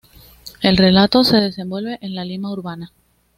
[0.63, 2.91] El relato se desenvuelve en la Lima urbana.